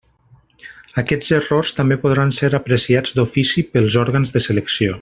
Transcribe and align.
Aquests 1.01 1.35
errors 1.37 1.73
també 1.81 1.97
podran 2.05 2.33
ser 2.39 2.49
apreciats 2.61 3.13
d'ofici 3.19 3.65
pels 3.77 3.99
òrgans 4.07 4.35
de 4.39 4.43
selecció. 4.47 4.89